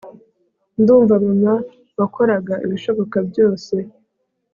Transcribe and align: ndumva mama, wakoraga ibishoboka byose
ndumva 0.81 1.13
mama, 1.25 1.53
wakoraga 1.99 2.53
ibishoboka 2.65 3.17
byose 3.29 3.75